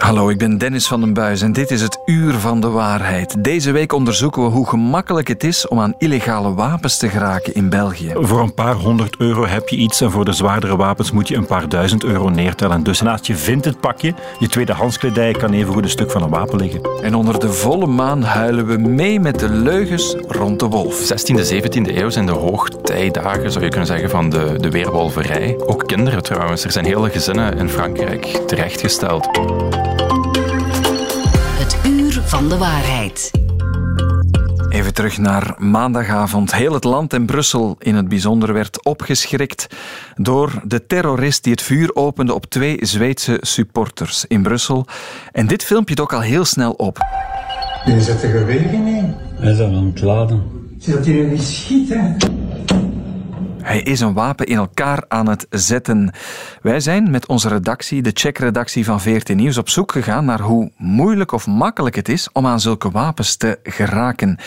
[0.00, 3.44] Hallo, ik ben Dennis van den Buis en dit is het Uur van de Waarheid.
[3.44, 7.68] Deze week onderzoeken we hoe gemakkelijk het is om aan illegale wapens te geraken in
[7.68, 8.12] België.
[8.14, 11.36] Voor een paar honderd euro heb je iets en voor de zwaardere wapens moet je
[11.36, 12.82] een paar duizend euro neertellen.
[12.82, 16.22] Dus naast je vindt het pakje, je tweedehands kledij kan even goed een stuk van
[16.22, 16.80] een wapen liggen.
[17.02, 21.12] En onder de volle maan huilen we mee met de leugens rond de wolf.
[21.12, 25.58] 16e, 17e eeuw zijn de hoogtijdagen, zou je kunnen zeggen, van de, de weerwolverij.
[25.66, 26.64] Ook kinderen trouwens.
[26.64, 29.28] Er zijn hele gezinnen in Frankrijk terechtgesteld
[32.30, 33.30] van de waarheid.
[34.68, 36.54] Even terug naar maandagavond.
[36.54, 39.66] Heel het land en Brussel in het bijzonder werd opgeschrikt
[40.16, 44.86] door de terrorist die het vuur opende op twee Zweedse supporters in Brussel.
[45.32, 46.98] En dit filmpje dook al heel snel op.
[47.84, 49.14] Je zet de geweren in.
[49.34, 50.42] Hij is aan het laden.
[50.78, 52.16] Zodat hij niet schieten.
[53.62, 56.12] Hij is een wapen in elkaar aan het zetten.
[56.62, 60.70] Wij zijn met onze redactie, de checkredactie van VRT Nieuws, op zoek gegaan naar hoe
[60.76, 64.38] moeilijk of makkelijk het is om aan zulke wapens te geraken.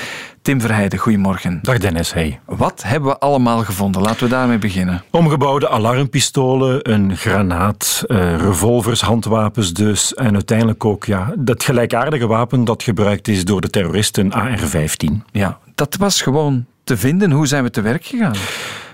[0.41, 1.59] Tim Verheijden, goedemorgen.
[1.61, 2.39] Dag Dennis, hey.
[2.45, 4.01] Wat hebben we allemaal gevonden?
[4.01, 5.03] Laten we daarmee beginnen.
[5.09, 10.13] Omgebouwde alarmpistolen, een granaat, uh, revolvers, handwapens dus.
[10.13, 15.23] En uiteindelijk ook ja, dat gelijkaardige wapen dat gebruikt is door de terroristen AR-15.
[15.31, 17.31] Ja, dat was gewoon te vinden.
[17.31, 18.35] Hoe zijn we te werk gegaan?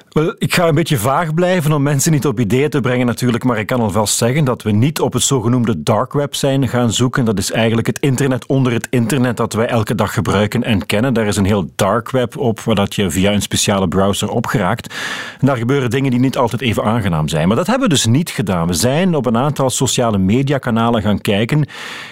[0.10, 3.44] Wel, ik ga een beetje vaag blijven om mensen niet op ideeën te brengen natuurlijk,
[3.44, 6.92] maar ik kan alvast zeggen dat we niet op het zogenoemde dark web zijn gaan
[6.92, 7.26] zoeken.
[7.26, 11.14] Dat is eigenlijk het internet onder het internet dat wij elke dag gebruiken en kennen.
[11.14, 14.94] Daar is een heel dark web op, waar dat je via een speciale browser opgeraakt.
[15.40, 17.48] En daar gebeuren dingen die niet altijd even aangenaam zijn.
[17.48, 18.68] Maar dat hebben we dus niet gedaan.
[18.68, 21.68] We zijn op een aantal sociale mediakanalen gaan kijken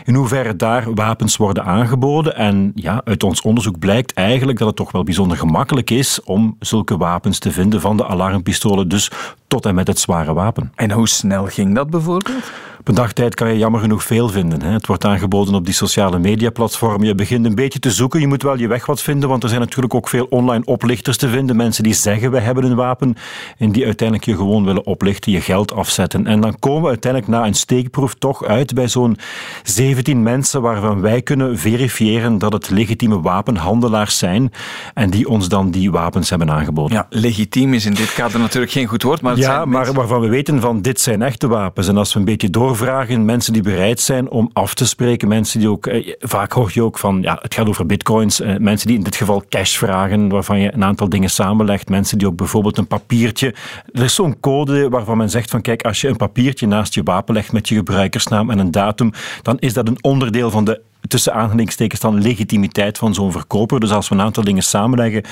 [0.06, 2.36] in hoeverre daar wapens worden aangeboden.
[2.36, 6.56] En ja, uit ons onderzoek blijkt eigenlijk dat het toch wel bijzonder gemakkelijk is om
[6.60, 9.12] zulke wapens te vinden van de alarmpistolen, dus
[9.48, 10.72] tot en met het zware wapen.
[10.76, 12.52] En hoe snel ging dat bijvoorbeeld?
[12.88, 14.62] Op een dagtijd kan je jammer genoeg veel vinden.
[14.62, 17.08] Het wordt aangeboden op die sociale mediaplatformen.
[17.08, 18.20] Je begint een beetje te zoeken.
[18.20, 21.18] Je moet wel je weg wat vinden, want er zijn natuurlijk ook veel online oplichters
[21.18, 21.56] te vinden.
[21.56, 23.16] Mensen die zeggen we hebben een wapen
[23.58, 26.28] en die uiteindelijk je gewoon willen oplichten, je geld afzetten.
[26.28, 29.18] En dan komen we uiteindelijk na een steekproef toch uit bij zo'n
[29.64, 34.54] 17 mensen waarvan wij kunnen verifiëren dat het legitieme wapenhandelaars zijn
[34.94, 36.98] en die ons dan die wapens hebben aangeboden.
[36.98, 40.28] Ja, legitiem is in dit kader natuurlijk geen goed woord, maar ja, maar waarvan we
[40.28, 41.88] weten van dit zijn echte wapens.
[41.88, 45.60] En als we een beetje doorvragen, mensen die bereid zijn om af te spreken, mensen
[45.60, 48.88] die ook, eh, vaak hoor je ook van, ja, het gaat over bitcoins, eh, mensen
[48.88, 52.36] die in dit geval cash vragen, waarvan je een aantal dingen samenlegt, mensen die ook
[52.36, 53.56] bijvoorbeeld een papiertje,
[53.92, 57.04] er is zo'n code waarvan men zegt van, kijk, als je een papiertje naast je
[57.04, 59.12] wapen legt met je gebruikersnaam en een datum,
[59.42, 63.80] dan is dat een onderdeel van de tussen aanhalingstekens dan legitimiteit van zo'n verkoper.
[63.80, 65.24] Dus als we een aantal dingen samenleggen,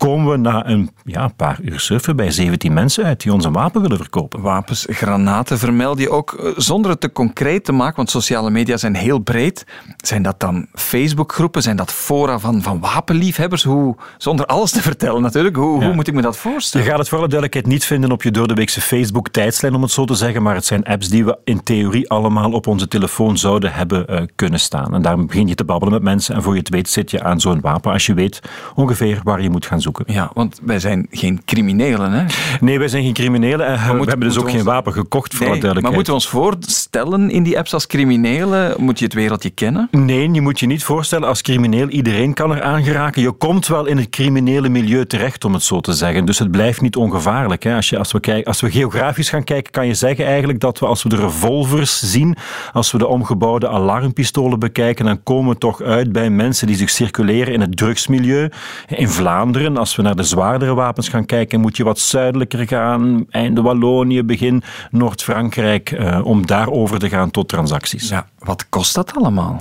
[0.00, 3.52] komen we na een ja, paar uur surfen bij 17 mensen uit die ons een
[3.52, 4.40] wapen willen verkopen.
[4.40, 8.76] Wapens, granaten vermeld je ook eh, zonder het te concreet te maken, want sociale media
[8.76, 9.66] zijn heel breed.
[9.96, 11.62] Zijn dat dan Facebookgroepen?
[11.62, 13.62] Zijn dat fora van, van wapenliefhebbers?
[13.62, 16.86] Hoe, zonder alles te vertellen natuurlijk, hoe, hoe moet ik me dat voorstellen?
[16.86, 19.82] Je gaat het voor alle duidelijkheid niet vinden op je door de weekse Facebook-tijdslijn, om
[19.82, 22.88] het zo te zeggen, maar het zijn apps die we in theorie allemaal op onze
[22.88, 24.94] telefoon zouden hebben uh, kunnen staan.
[24.94, 27.22] En daar begin je te babbelen met mensen en voor je het weet zit je
[27.22, 28.40] aan zo'n wapen als je weet
[28.74, 29.89] ongeveer waar je moet gaan zoeken.
[30.06, 32.24] Ja, want wij zijn geen criminelen, hè?
[32.60, 35.60] Nee, wij zijn geen criminelen en we, hebben dus ook geen wapen gekocht, voor nee,
[35.60, 38.74] Maar moeten we ons voorstellen in die apps als criminelen?
[38.78, 39.88] Moet je het wereldje kennen?
[39.90, 41.88] Nee, je moet je niet voorstellen als crimineel.
[41.88, 43.22] Iedereen kan er aangeraken.
[43.22, 46.24] Je komt wel in het criminele milieu terecht, om het zo te zeggen.
[46.24, 47.62] Dus het blijft niet ongevaarlijk.
[47.62, 47.74] Hè.
[47.74, 50.78] Als, je, als, we kijken, als we geografisch gaan kijken, kan je zeggen eigenlijk dat
[50.78, 52.36] we als we de revolvers zien,
[52.72, 56.90] als we de omgebouwde alarmpistolen bekijken, dan komen we toch uit bij mensen die zich
[56.90, 58.50] circuleren in het drugsmilieu.
[58.88, 63.26] In Vlaanderen, als we naar de zwaardere wapens gaan kijken, moet je wat zuidelijker gaan,
[63.30, 68.08] einde Wallonië, begin Noord-Frankrijk, eh, om daarover te gaan tot transacties.
[68.08, 69.56] Ja, wat kost dat allemaal?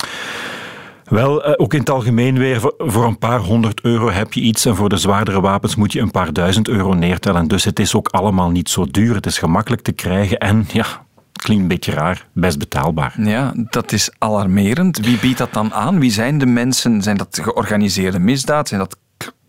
[1.04, 4.66] Wel, eh, ook in het algemeen weer, voor een paar honderd euro heb je iets
[4.66, 7.48] en voor de zwaardere wapens moet je een paar duizend euro neertellen.
[7.48, 10.86] Dus het is ook allemaal niet zo duur, het is gemakkelijk te krijgen en ja,
[11.32, 13.14] klinkt een beetje raar, best betaalbaar.
[13.18, 14.98] Ja, dat is alarmerend.
[14.98, 16.00] Wie biedt dat dan aan?
[16.00, 17.02] Wie zijn de mensen?
[17.02, 18.68] Zijn dat georganiseerde misdaad?
[18.68, 18.98] Zijn dat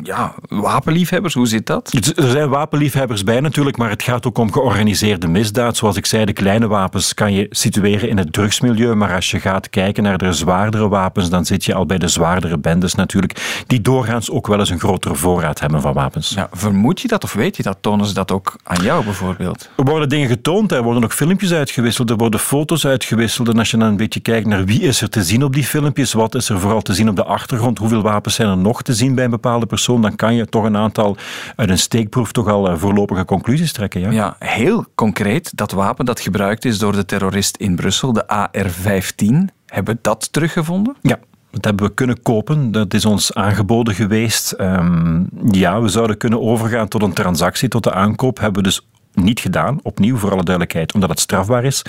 [0.03, 1.93] ja, wapenliefhebbers, hoe zit dat?
[2.17, 5.77] Er zijn wapenliefhebbers bij natuurlijk, maar het gaat ook om georganiseerde misdaad.
[5.77, 9.41] Zoals ik zei, de kleine wapens kan je situeren in het drugsmilieu, maar als je
[9.41, 13.65] gaat kijken naar de zwaardere wapens, dan zit je al bij de zwaardere bendes natuurlijk,
[13.67, 16.33] die doorgaans ook wel eens een grotere voorraad hebben van wapens.
[16.35, 17.77] Ja, vermoed je dat of weet je dat?
[17.81, 19.71] Tonen ze dat ook aan jou bijvoorbeeld?
[19.77, 23.71] Er worden dingen getoond, er worden ook filmpjes uitgewisseld, er worden foto's uitgewisseld en als
[23.71, 26.35] je dan een beetje kijkt naar wie is er te zien op die filmpjes, wat
[26.35, 29.15] is er vooral te zien op de achtergrond, hoeveel wapens zijn er nog te zien
[29.15, 31.17] bij een bepaalde persoon, persoon, dan kan je toch een aantal
[31.57, 34.01] uit een steekproef toch al voorlopige conclusies trekken.
[34.01, 34.11] Ja?
[34.11, 35.53] ja, heel concreet.
[35.55, 39.27] Dat wapen dat gebruikt is door de terrorist in Brussel, de AR-15,
[39.67, 40.97] hebben we dat teruggevonden?
[41.03, 41.19] Ja,
[41.51, 42.73] dat hebben we kunnen kopen.
[42.73, 44.55] Dat is ons aangeboden geweest.
[44.59, 48.39] Um, ja, we zouden kunnen overgaan tot een transactie, tot de aankoop.
[48.39, 48.89] Hebben we dus
[49.23, 51.83] niet gedaan, opnieuw voor alle duidelijkheid, omdat het strafbaar is.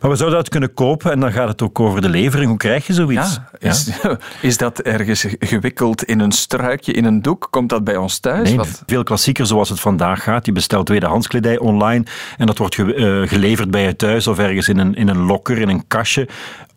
[0.00, 2.48] Maar we zouden dat kunnen kopen en dan gaat het ook over de levering.
[2.48, 3.40] Hoe krijg je zoiets?
[3.58, 3.90] Ja, is,
[4.50, 7.48] is, dat ergens gewikkeld in een struikje, in een doek?
[7.50, 8.48] Komt dat bij ons thuis?
[8.48, 8.82] Nee, Wat?
[8.86, 10.46] veel klassieker zoals het vandaag gaat.
[10.46, 12.04] Je bestelt tweedehands kledij online
[12.36, 15.20] en dat wordt ge, uh, geleverd bij je thuis of ergens in een, in een
[15.20, 16.28] lokker, in een kastje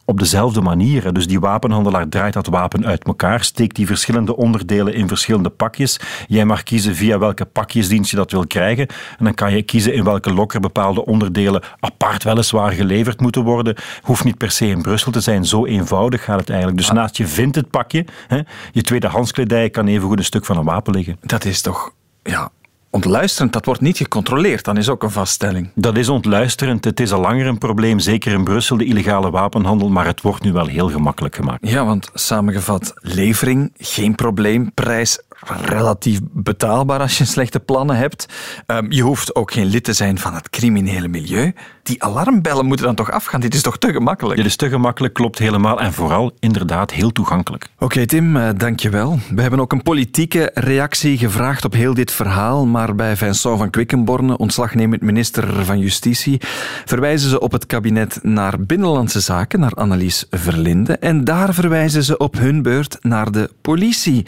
[0.05, 1.13] op dezelfde manier.
[1.13, 6.00] Dus die wapenhandelaar draait dat wapen uit elkaar, steekt die verschillende onderdelen in verschillende pakjes.
[6.27, 8.88] Jij mag kiezen via welke pakjesdienst je dat wil krijgen.
[9.17, 13.75] En dan kan je kiezen in welke lokker bepaalde onderdelen apart weliswaar geleverd moeten worden.
[14.01, 15.45] Hoeft niet per se in Brussel te zijn.
[15.45, 16.77] Zo eenvoudig gaat het eigenlijk.
[16.77, 18.39] Dus naast je vindt het pakje, hè,
[18.71, 21.17] je tweedehands kledij kan evengoed een stuk van een wapen liggen.
[21.21, 21.91] Dat is toch
[22.23, 22.49] ja,
[22.94, 24.66] ontluisterend, dat wordt niet gecontroleerd.
[24.66, 25.69] Dan is ook een vaststelling.
[25.75, 26.86] Dat is ontluisterend.
[26.86, 30.44] Het is al langer een probleem, zeker in Brussel, de illegale wapenhandel, maar het wordt
[30.44, 31.69] nu wel heel gemakkelijk gemaakt.
[31.69, 38.25] Ja, want samengevat, levering, geen probleem, prijs relatief betaalbaar als je slechte plannen hebt.
[38.68, 41.54] Um, je hoeft ook geen lid te zijn van het criminele milieu.
[41.84, 43.42] Die alarmbellen moeten dan toch afgaan?
[43.42, 44.38] Dit is toch te gemakkelijk?
[44.38, 45.80] Dit is te gemakkelijk, klopt helemaal.
[45.80, 47.68] En vooral inderdaad heel toegankelijk.
[47.74, 49.19] Oké, okay, Tim, uh, dankjewel.
[49.36, 52.66] We hebben ook een politieke reactie gevraagd op heel dit verhaal.
[52.66, 56.42] Maar bij Vincent van Quickenborne, ontslagnemend minister van Justitie,
[56.86, 60.98] verwijzen ze op het kabinet naar Binnenlandse Zaken, naar Annelies Verlinde.
[60.98, 64.25] En daar verwijzen ze op hun beurt naar de politie.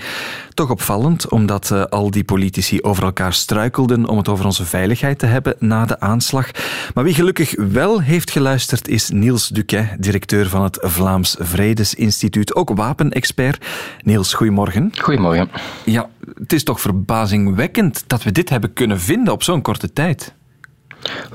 [0.54, 5.20] Toch opvallend, omdat uh, al die politici over elkaar struikelden om het over onze veiligheid
[5.20, 6.52] te hebben na de aanslag.
[6.94, 12.70] Maar wie gelukkig wel heeft geluisterd is Niels Duquet, directeur van het Vlaams Vredesinstituut, ook
[12.76, 13.66] wapenexpert.
[14.04, 14.92] Niels, goedemorgen.
[14.98, 15.50] Goedemorgen.
[15.84, 20.34] Ja, het is toch verbazingwekkend dat we dit hebben kunnen vinden op zo'n korte tijd.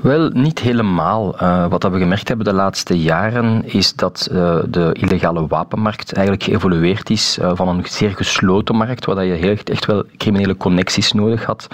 [0.01, 1.41] Wel, niet helemaal.
[1.41, 6.45] Uh, wat we gemerkt hebben de laatste jaren is dat uh, de illegale wapenmarkt eigenlijk
[6.45, 11.11] geëvolueerd is uh, van een zeer gesloten markt, waar je heel, echt wel criminele connecties
[11.11, 11.67] nodig had,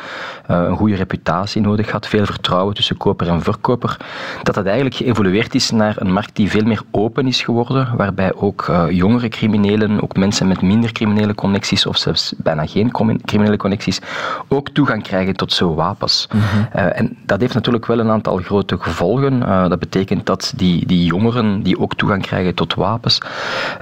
[0.48, 3.98] een goede reputatie nodig had, veel vertrouwen tussen koper en verkoper,
[4.44, 8.34] dat dat eigenlijk geëvolueerd is naar een markt die veel meer open is geworden, waarbij
[8.34, 12.92] ook jongere criminelen, ook mensen met minder criminele connecties of zelfs bijna geen
[13.26, 14.02] criminele connecties,
[14.48, 16.28] ook toegang krijgen tot zo'n wapens.
[16.34, 16.68] Mm -hmm.
[16.72, 19.34] en dat heeft natuurlijk wel een aantal grote gevolgen.
[19.42, 23.22] Uh, dat betekent dat die, die jongeren die ook toegang krijgen tot wapens,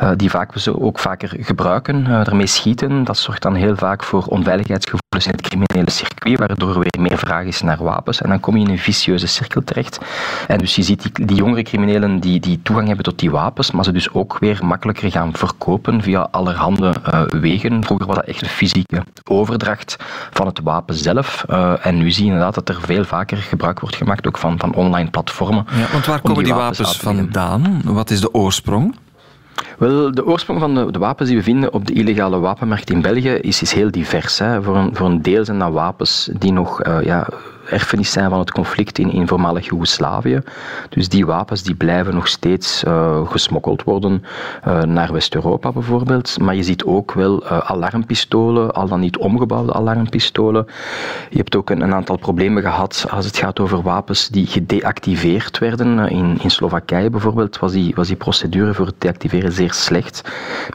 [0.01, 3.03] uh, die vaak ze ook vaker gebruiken, uh, ermee schieten.
[3.03, 7.17] Dat zorgt dan heel vaak voor onveiligheidsgevoelens in het criminele circuit, waardoor er weer meer
[7.17, 8.21] vraag is naar wapens.
[8.21, 9.99] En dan kom je in een vicieuze cirkel terecht.
[10.47, 13.71] En dus je ziet die, die jongere criminelen die, die toegang hebben tot die wapens,
[13.71, 16.93] maar ze dus ook weer makkelijker gaan verkopen via allerhande
[17.39, 17.83] wegen.
[17.83, 19.95] Vroeger was dat echt een fysieke overdracht
[20.31, 21.43] van het wapen zelf.
[21.81, 24.73] en nu zie je inderdaad dat er veel vaker gebruik wordt gemaakt, ook van, van
[24.73, 25.65] online platformen.
[25.71, 27.81] Ja, want waar komen die, die wapens, wapens vandaan?
[27.83, 28.95] Wat is de oorsprong?
[29.77, 33.01] Wel, de oorsprong van de, de, wapens die we vinden op de illegale wapenmarkt in
[33.01, 34.39] België is, is heel divers.
[34.39, 34.63] Hè.
[34.63, 37.27] Voor, een, voor een deel zijn dat wapens die nog uh, ja,
[37.69, 40.41] erfenis zijn van het conflict in, in voormalig Joegoslavië.
[40.89, 44.23] Dus die wapens die blijven nog steeds uh, gesmokkeld worden
[44.67, 46.39] uh, naar West-Europa bijvoorbeeld.
[46.39, 50.65] Maar je ziet ook wel uh, alarmpistolen, al dan niet omgebouwde alarmpistolen.
[51.29, 55.57] Je hebt ook een, een, aantal problemen gehad als het gaat over wapens die gedeactiveerd
[55.57, 56.09] werden.
[56.09, 60.21] In, in Slowakije bijvoorbeeld was die, was die procedure voor het deactiveren zeer slecht.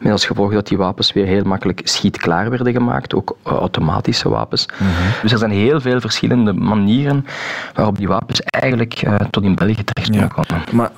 [0.02, 4.66] Met als gevolg dat die wapens weer heel makkelijk schietklaar werden gemaakt, ook automatische wapens.
[4.66, 5.12] Mm -hmm.
[5.22, 7.26] Dus er zijn heel veel verschillende manieren manieren
[7.74, 10.26] waarop die wapens eigenlijk uh, tot in België terecht ja.
[10.26, 10.64] komen.
[10.72, 10.90] Maar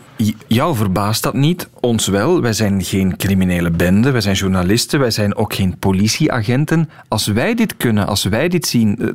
[0.46, 2.40] jou verbaast dat niet, ons wel.
[2.40, 6.90] Wij zijn geen criminele bende, wij zijn journalisten, wij zijn ook geen politieagenten.
[7.08, 9.08] Als wij dit kunnen, als wij dit zien, eh,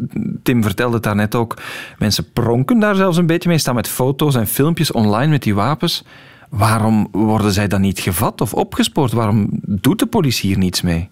[0.43, 1.57] Tim vertelde het daarnet ook,
[1.97, 5.55] mensen pronken daar zelfs een beetje mee, staan met foto's en filmpjes online met die
[5.55, 6.03] wapens.
[6.50, 9.12] Waarom worden zij dan niet gevat of opgespoord?
[9.12, 11.09] Waarom doet de politie hier niets mee?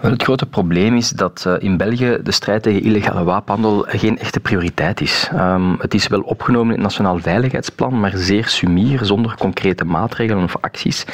[0.00, 4.18] Wel, het grote probleem is dat uh, in België de strijd tegen illegale wapenhandel geen
[4.18, 5.30] echte prioriteit is.
[5.34, 10.44] Um, het is wel opgenomen in het Nationaal Veiligheidsplan, maar zeer sumier, zonder concrete maatregelen
[10.44, 11.04] of acties.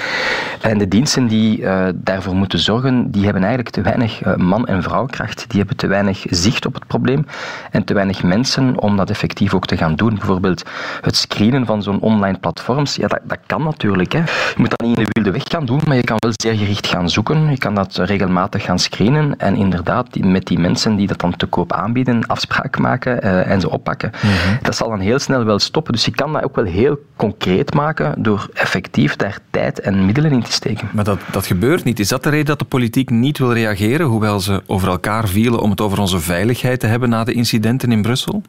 [0.61, 4.83] En de diensten die uh, daarvoor moeten zorgen, die hebben eigenlijk te weinig man- en
[4.83, 5.45] vrouwkracht.
[5.49, 7.27] Die hebben te weinig zicht op het probleem
[7.71, 10.15] en te weinig mensen om dat effectief ook te gaan doen.
[10.15, 10.63] Bijvoorbeeld
[11.01, 14.13] het screenen van zo'n online platforms, ja, dat, dat kan natuurlijk.
[14.13, 14.19] Hè.
[14.19, 16.55] Je moet dat niet in de wilde weg gaan doen, maar je kan wel zeer
[16.55, 17.51] gericht gaan zoeken.
[17.51, 21.37] Je kan dat regelmatig gaan gaan screenen en inderdaad met die mensen die dat dan
[21.37, 24.11] te koop aanbieden, afspraak maken uh, en ze oppakken.
[24.15, 24.63] Mhm.
[24.63, 25.93] Dat zal dan heel snel wel stoppen.
[25.93, 30.31] Dus je kan dat ook wel heel concreet maken door effectief daar tijd en middelen
[30.31, 30.89] in te steken.
[30.93, 32.01] Maar dat, dat gebeurt niet.
[32.01, 35.61] Is dat de reden dat de politiek niet wil reageren, hoewel ze over elkaar vielen
[35.61, 38.43] om het over onze veiligheid te hebben na de incidenten in Brussel?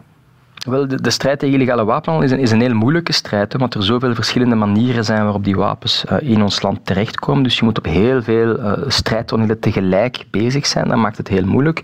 [0.58, 3.60] Wel, de, de, strijd tegen illegale wapenhandel is een, is een heel moeilijke strijd, hè,
[3.60, 7.44] want er zoveel verschillende manieren zijn waarop die wapens uh, in ons land terechtkomen.
[7.44, 10.88] Dus je moet op heel veel uh, strijdtonelen tegelijk bezig zijn.
[10.88, 11.82] Dat maakt het heel moeilijk.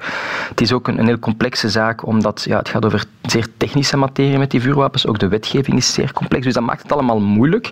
[0.49, 3.97] Het is ook een, een heel complexe zaak, omdat ja, het gaat over zeer technische
[3.97, 5.07] materie met die vuurwapens.
[5.07, 7.65] Ook de wetgeving is zeer complex, dus dat maakt het allemaal moeilijk.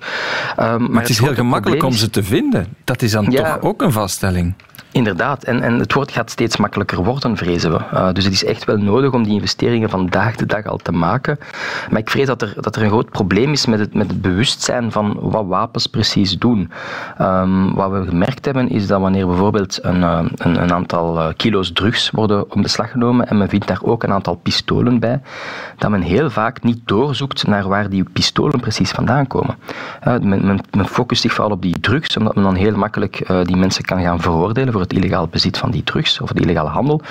[0.59, 2.67] Um, maar, het is heel gemakkelijk om ze te vinden.
[2.83, 4.53] Dat is dan toch ook een vaststelling.
[4.91, 7.79] Inderdaad, en, en het woord gaat steeds makkelijker worden, vrezen we.
[7.93, 10.91] Uh, dus het is echt wel nodig om die investeringen vandaag de dag al te
[10.91, 11.39] maken.
[11.89, 14.21] Maar ik vrees dat er, dat er een groot probleem is met het, met het
[14.21, 16.71] bewustzijn van wat wapens precies doen.
[17.21, 21.27] Um, wat we gemerkt hebben is dat wanneer bijvoorbeeld een, uh, een, een, aantal uh,
[21.37, 25.21] kilo's drugs worden om beslag genomen en men vindt daar ook een aantal pistolen bij,
[25.77, 29.55] dat men heel vaak niet doorzoekt naar waar die pistolen precies vandaan komen.
[30.03, 33.55] Men, men, men, focust zich vooral op die drugs, omdat men dan heel makkelijk die
[33.55, 37.01] mensen kan gaan veroordelen het illegaal bezit van die drugs of de illegale handel.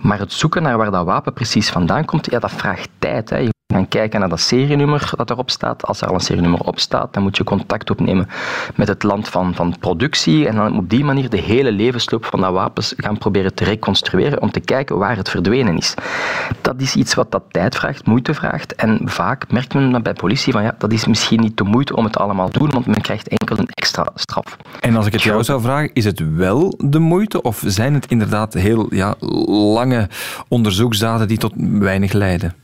[0.00, 3.30] Maar het zoeken naar waar dat wapen precies vandaan komt, ja, dat vraagt tijd.
[3.30, 3.36] Hè.
[3.36, 5.86] Je gaan kijken naar dat serienummer dat erop staat.
[5.86, 8.28] Als er al een serienummer op staat, dan moet je contact opnemen
[8.74, 12.40] met het land van, van productie en dan op die manier de hele levensloop van
[12.40, 15.94] dat wapens gaan proberen te reconstrueren om te kijken waar het verdwenen is.
[16.60, 20.12] Dat is iets wat dat tijd vraagt, moeite vraagt en vaak merkt men dan bij
[20.12, 22.86] politie van ja, dat is misschien niet de moeite om het allemaal te doen, want
[22.86, 24.56] men krijgt enkel een extra straf.
[24.80, 28.06] En als ik het jou zou vragen, is het wel de moeite of zijn het
[28.06, 29.14] inderdaad heel ja,
[29.74, 30.08] lange
[30.48, 32.54] onderzoeksdaden die tot weinig leiden?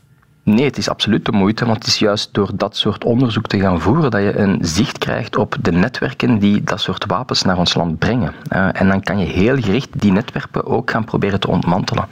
[0.49, 3.61] Nee, het is absoluut de moeite, want het is juist door dat soort onderzoek te
[3.61, 7.59] gaan voeren dat je een zicht krijgt op de netwerken die dat soort wapens naar
[7.59, 8.33] ons land brengen.
[8.53, 12.07] Uh, en dan kan je heel gericht die netwerken ook gaan proberen te ontmantelen.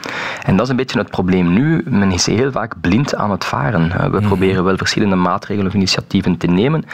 [0.44, 1.82] En dat is een beetje het probleem nu.
[1.88, 3.84] Men is heel vaak blind aan het varen.
[3.84, 4.26] Uh, we mhm.
[4.26, 6.84] proberen wel verschillende maatregelen of initiatieven te nemen,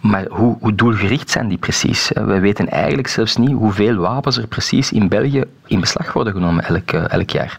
[0.00, 2.12] maar hoe, hoe doelgericht zijn die precies?
[2.12, 6.32] Uh, we weten eigenlijk zelfs niet hoeveel wapens er precies in België in beslag worden
[6.32, 7.58] genomen elk, elk jaar.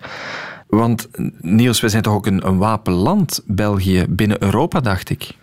[0.71, 1.09] Want
[1.41, 5.35] Niels, we zijn toch ook een, een wapenland, België, binnen Europa, dacht ik.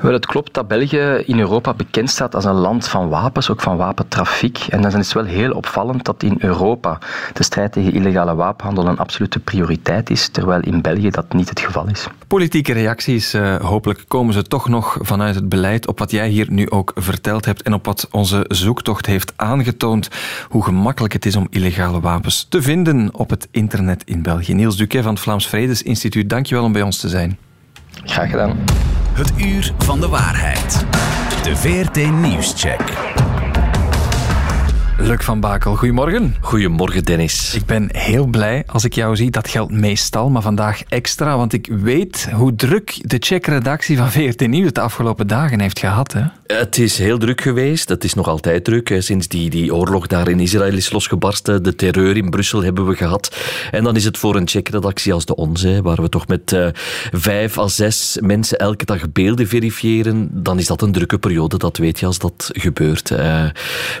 [0.00, 3.60] Wel, het klopt dat België in Europa bekend staat als een land van wapens, ook
[3.60, 4.58] van wapentrafiek.
[4.58, 6.98] En dan is het wel heel opvallend dat in Europa
[7.32, 11.60] de strijd tegen illegale wapenhandel een absolute prioriteit is, terwijl in België dat niet het
[11.60, 12.06] geval is.
[12.26, 16.46] Politieke reacties, uh, hopelijk komen ze toch nog vanuit het beleid op wat jij hier
[16.50, 20.08] nu ook verteld hebt en op wat onze zoektocht heeft aangetoond,
[20.48, 24.54] hoe gemakkelijk het is om illegale wapens te vinden op het internet in België.
[24.54, 27.38] Niels Duquet van het Vlaams Vredesinstituut, dankjewel om bij ons te zijn.
[28.04, 28.56] Graag gedaan.
[29.12, 30.86] Het uur van de waarheid.
[31.42, 33.31] De VRT Nieuwscheck.
[34.98, 36.36] Luc van Bakel, goedemorgen.
[36.40, 37.54] Goedemorgen, Dennis.
[37.54, 39.30] Ik ben heel blij als ik jou zie.
[39.30, 44.46] Dat geldt meestal, maar vandaag extra, want ik weet hoe druk de Check-redactie van VRT
[44.46, 46.12] Nieuws de afgelopen dagen heeft gehad.
[46.12, 46.22] Hè?
[46.46, 47.88] Het is heel druk geweest.
[47.88, 48.94] Het is nog altijd druk.
[48.98, 52.94] Sinds die, die oorlog daar in Israël is losgebarsten, de terreur in Brussel hebben we
[52.94, 53.36] gehad.
[53.70, 56.66] En dan is het voor een Check-redactie als de onze, waar we toch met uh,
[57.12, 61.58] vijf à zes mensen elke dag beelden verifiëren, dan is dat een drukke periode.
[61.58, 63.10] Dat weet je als dat gebeurt.
[63.10, 63.44] Uh,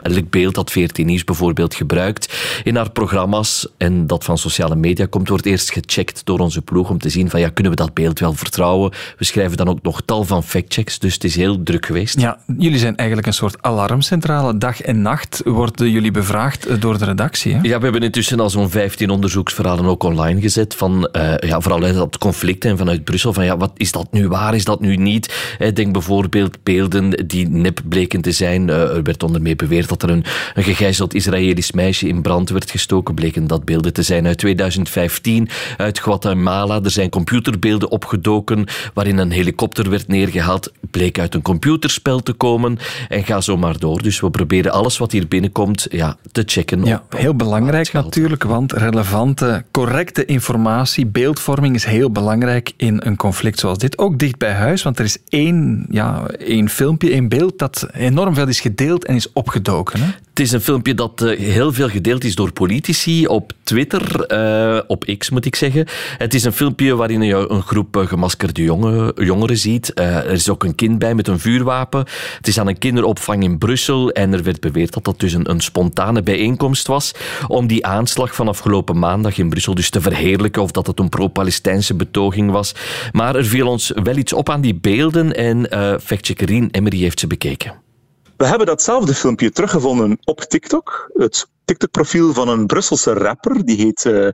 [0.02, 2.34] elk beeld dat VRT Nieuws bijvoorbeeld gebruikt
[2.64, 6.90] in haar programma's en dat van sociale media komt, wordt eerst gecheckt door onze ploeg
[6.90, 8.92] om te zien van ja, kunnen we dat beeld wel vertrouwen?
[9.18, 12.20] We schrijven dan ook nog tal van factchecks, dus het is heel druk geweest.
[12.20, 14.58] Ja, jullie zijn eigenlijk een soort alarmcentrale.
[14.58, 17.54] Dag en nacht worden jullie bevraagd eh, door de redactie.
[17.54, 17.58] Hè?
[17.62, 21.82] Ja, we hebben intussen al zo'n 15 onderzoeksverhalen ook online gezet van uh, ja, vooral
[21.82, 24.80] uit dat conflict en vanuit Brussel van ja, wat is dat nu waar, is dat
[24.80, 25.54] nu niet?
[25.74, 28.68] Denk bijvoorbeeld beelden die nep bleken te zijn.
[28.68, 30.24] Uh, er werd onder meer beweerd dat er een,
[30.54, 33.14] een gegijzeld Israëlisch meisje in brand werd gestoken.
[33.14, 36.80] Bleken dat beelden te zijn uit 2015 uit Guatemala.
[36.82, 40.72] Er zijn computerbeelden opgedoken waarin een helikopter werd neergehaald.
[40.90, 44.02] Bleek uit een computerspel te komen en ga zo maar door.
[44.02, 46.84] Dus we proberen alles wat hier binnenkomt ja, te checken.
[46.84, 53.58] Ja, heel belangrijk natuurlijk, want relevante, correcte informatie, beeldvorming is heel belangrijk in een conflict
[53.58, 53.98] zoals dit.
[53.98, 58.34] Ook dicht bij huis, want er is één, ja, één filmpje, één beeld dat enorm
[58.34, 60.00] veel is gedeeld en is opgedoken.
[60.00, 60.10] Hè?
[60.32, 64.80] Het is een filmpje dat eh, heel veel gedeeld is door politici op Twitter, uh,
[64.86, 65.86] op X moet ik zeggen.
[66.18, 69.98] Het is een filmpje waarin je een groep eh, gemaskerde jongen, jongeren ziet.
[69.98, 72.04] Er is ook een kind bij met een vuurwapen.
[72.36, 75.50] Het is aan een kinderopvang in Brussel en er werd beweerd dat dat dus een,
[75.50, 77.12] een spontane bijeenkomst was
[77.48, 81.08] om die aanslag van afgelopen maandag in Brussel dus te verheerlijken of dat het een
[81.08, 82.74] pro-Palestijnse betoging was.
[83.10, 87.20] Maar er viel ons wel iets op aan die beelden en uh, factcheckerien Emery heeft
[87.20, 87.90] ze bekeken.
[88.36, 91.10] We hebben datzelfde filmpje teruggevonden op TikTok.
[91.12, 94.28] Het TikTok-profiel van een Brusselse rapper, die heet uh,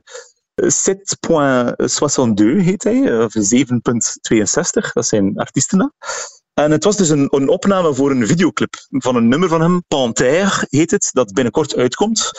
[0.61, 0.67] 7.62
[2.63, 5.93] heet hij, of 7.62, dat zijn artiestennaam.
[6.59, 9.83] En het was dus een, een, opname voor een videoclip van een nummer van hem,
[9.87, 12.31] Panthère heet het, dat binnenkort uitkomt.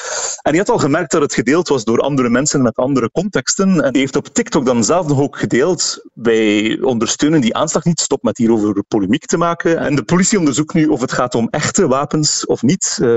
[0.43, 3.69] En hij had al gemerkt dat het gedeeld was door andere mensen met andere contexten.
[3.69, 8.01] En hij heeft op TikTok dan zelf nog ook gedeeld, wij ondersteunen die aanslag niet,
[8.01, 9.79] stop met hierover polemiek te maken.
[9.79, 12.99] En de politie onderzoekt nu of het gaat om echte wapens of niet.
[13.01, 13.09] Uh,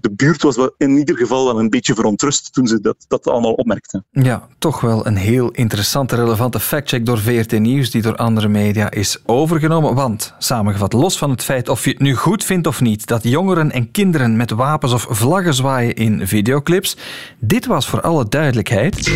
[0.00, 3.52] de buurt was in ieder geval wel een beetje verontrust toen ze dat, dat allemaal
[3.52, 4.04] opmerkten.
[4.10, 8.90] Ja, toch wel een heel interessante, relevante factcheck door VRT Nieuws, die door andere media
[8.90, 9.94] is overgenomen.
[9.94, 13.22] Want samengevat, los van het feit of je het nu goed vindt of niet dat
[13.22, 16.96] jongeren en kinderen met wapens of vlaggen zwaaien in videoclips,
[17.38, 19.12] dit was voor alle duidelijkheid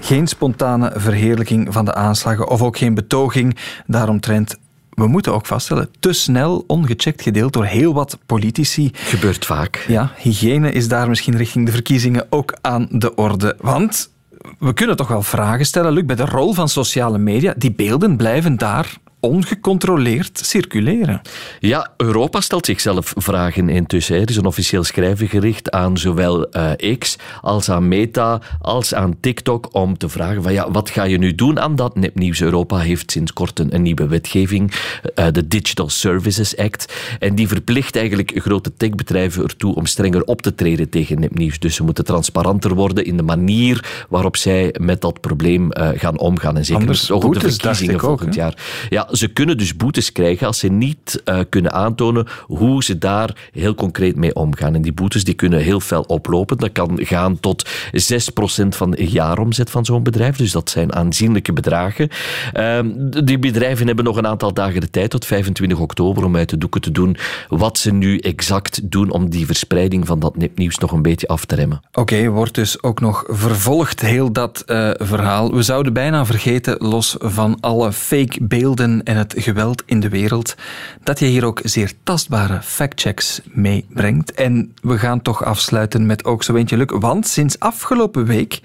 [0.00, 4.56] geen spontane verheerlijking van de aanslagen of ook geen betoging daaromtrent
[4.96, 8.90] we moeten ook vaststellen, te snel ongecheckt gedeeld door heel wat politici.
[8.92, 9.84] Gebeurt vaak.
[9.88, 13.56] Ja, hygiëne is daar misschien richting de verkiezingen ook aan de orde.
[13.60, 14.10] Want
[14.58, 17.54] we kunnen toch wel vragen stellen, Luc, bij de rol van sociale media.
[17.56, 21.20] Die beelden blijven daar ongecontroleerd circuleren.
[21.60, 24.20] Ja, Europa stelt zichzelf vragen intussen.
[24.20, 29.20] Er is een officieel schrijven gericht aan zowel uh, X als aan Meta als aan
[29.20, 32.40] TikTok om te vragen van ja, wat ga je nu doen aan dat nepnieuws?
[32.40, 34.72] Europa heeft sinds kort een, nieuwe wetgeving,
[35.14, 40.42] uh, de Digital Services Act, en die verplicht eigenlijk grote techbedrijven ertoe om strenger op
[40.42, 41.58] te treden tegen nepnieuws.
[41.58, 46.18] Dus ze moeten transparanter worden in de manier waarop zij met dat probleem uh, gaan
[46.18, 46.56] omgaan.
[46.56, 48.54] En zeker Anders ook de verkiezingen volgend jaar.
[48.88, 53.48] Ja, ze kunnen dus boetes krijgen als ze niet uh, kunnen aantonen hoe ze daar
[53.52, 54.74] heel concreet mee omgaan.
[54.74, 56.56] En die boetes die kunnen heel fel oplopen.
[56.56, 57.68] Dat kan gaan tot 6%
[58.68, 60.36] van de jaaromzet van zo'n bedrijf.
[60.36, 62.08] Dus dat zijn aanzienlijke bedragen.
[62.54, 62.78] Uh,
[63.24, 66.58] die bedrijven hebben nog een aantal dagen de tijd, tot 25 oktober, om uit de
[66.58, 67.16] doeken te doen
[67.48, 71.44] wat ze nu exact doen om die verspreiding van dat nepnieuws nog een beetje af
[71.44, 71.80] te remmen.
[71.92, 75.54] Oké, wordt dus ook nog vervolgd, heel dat uh, verhaal.
[75.54, 80.54] We zouden bijna vergeten, los van alle fake beelden en het geweld in de wereld,
[81.02, 84.32] dat je hier ook zeer tastbare factchecks meebrengt.
[84.32, 86.90] En we gaan toch afsluiten met ook zo eentje, Luc.
[86.98, 88.60] Want sinds afgelopen week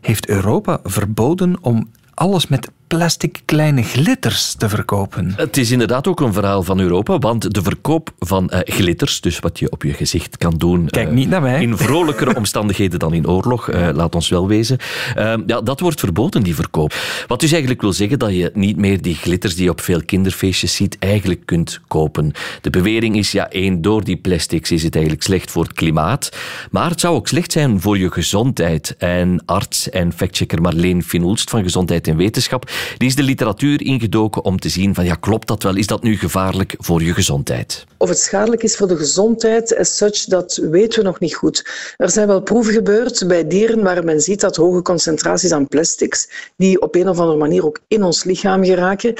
[0.00, 5.32] heeft Europa verboden om alles met plastic kleine glitters te verkopen.
[5.36, 9.38] Het is inderdaad ook een verhaal van Europa, want de verkoop van uh, glitters, dus
[9.38, 10.86] wat je op je gezicht kan doen...
[10.86, 11.62] Kijk uh, niet naar mij.
[11.62, 14.78] In vrolijkere omstandigheden dan in oorlog, uh, laat ons wel wezen.
[15.14, 16.94] Ehm, ja, dat wordt verboden, die verkoop.
[17.26, 20.02] Wat dus eigenlijk wil zeggen dat je niet meer die glitters die je op veel
[20.04, 22.32] kinderfeestjes ziet, eigenlijk kunt kopen.
[22.60, 26.36] De bewering is, ja, één, door die plastics is het eigenlijk slecht voor het klimaat,
[26.70, 28.94] maar het zou ook slecht zijn voor je gezondheid.
[28.98, 34.44] En arts en factchecker Marleen Finulst van Gezondheid en Wetenschap die is de literatuur ingedoken
[34.44, 35.76] om te zien van ja, klopt dat wel?
[35.76, 37.84] Is dat nu gevaarlijk voor je gezondheid?
[37.96, 41.70] Of het schadelijk is voor de gezondheid as such, dat weten we nog niet goed.
[41.96, 46.28] Er zijn wel proeven gebeurd bij dieren waar men ziet dat hoge concentraties aan plastics,
[46.56, 49.14] die op een of andere manier ook in ons lichaam geraken,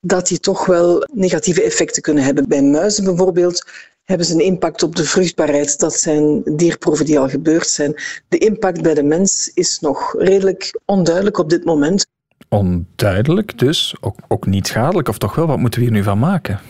[0.00, 2.48] dat die toch wel negatieve effecten kunnen hebben.
[2.48, 3.64] Bij muizen bijvoorbeeld
[4.04, 5.78] hebben ze een impact op de vruchtbaarheid.
[5.78, 7.94] Dat zijn dierproeven die al gebeurd zijn.
[8.28, 12.06] De impact bij de mens is nog redelijk onduidelijk op dit moment
[12.48, 15.46] onduidelijk, dus ook, ook niet schadelijk, of toch wel?
[15.46, 16.60] Wat moeten we hier nu van maken?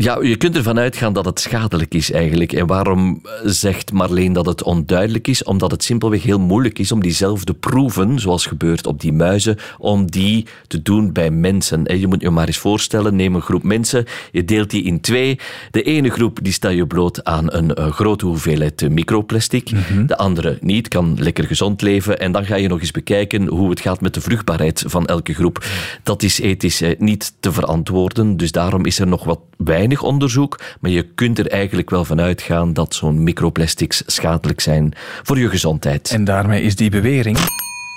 [0.00, 2.52] Ja, je kunt ervan uitgaan dat het schadelijk is eigenlijk.
[2.52, 5.42] En waarom zegt Marleen dat het onduidelijk is?
[5.42, 10.10] Omdat het simpelweg heel moeilijk is om diezelfde proeven, zoals gebeurt op die muizen, om
[10.10, 11.98] die te doen bij mensen.
[11.98, 15.38] Je moet je maar eens voorstellen, neem een groep mensen, je deelt die in twee.
[15.70, 19.70] De ene groep die stel je bloot aan een, grote hoeveelheid microplastic.
[19.70, 20.06] Mhm.
[20.06, 22.18] De andere niet, kan lekker gezond leven.
[22.18, 25.34] En dan ga je nog eens bekijken hoe het gaat met de vruchtbaarheid van elke
[25.34, 25.64] groep.
[26.02, 30.90] Dat is ethisch niet te verantwoorden, dus daarom is er nog wat weinig onderzoek, maar
[30.90, 36.10] je kunt er eigenlijk wel van uitgaan dat zo'n microplastics schadelijk zijn voor je gezondheid.
[36.10, 37.38] En daarmee is die bewering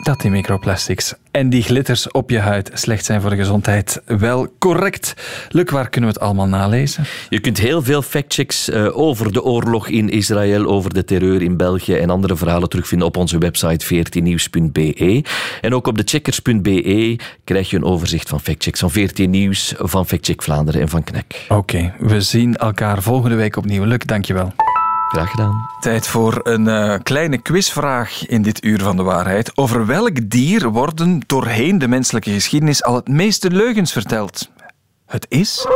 [0.03, 4.55] dat die microplastics en die glitters op je huid slecht zijn voor de gezondheid wel
[4.59, 5.13] correct.
[5.49, 7.03] Luc, waar kunnen we het allemaal nalezen?
[7.29, 11.57] Je kunt heel veel factchecks uh, over de oorlog in Israël, over de terreur in
[11.57, 15.23] België en andere verhalen terugvinden op onze website 14nieuws.be.
[15.61, 20.07] En ook op de checkers.be krijg je een overzicht van factchecks van 14 Nieuws, van
[20.07, 21.45] Factcheck Vlaanderen en van KNEC.
[21.49, 23.83] Oké, we zien elkaar volgende week opnieuw.
[23.83, 24.53] Luc, dankjewel.
[25.11, 25.69] Graag gedaan.
[25.79, 29.57] Tijd voor een uh, kleine quizvraag in dit uur van de waarheid.
[29.57, 34.51] Over welk dier worden doorheen de menselijke geschiedenis al het meeste leugens verteld?
[35.05, 35.67] Het is.